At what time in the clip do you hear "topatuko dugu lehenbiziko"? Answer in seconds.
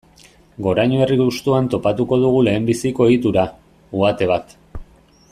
1.73-3.07